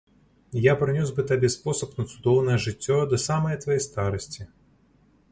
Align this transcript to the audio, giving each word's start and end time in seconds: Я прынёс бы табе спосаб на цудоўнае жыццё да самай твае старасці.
Я 0.61 0.73
прынёс 0.83 1.09
бы 1.17 1.25
табе 1.31 1.49
спосаб 1.55 1.91
на 1.99 2.05
цудоўнае 2.13 2.57
жыццё 2.65 2.97
да 3.11 3.19
самай 3.27 3.59
твае 3.65 3.77
старасці. 3.87 4.41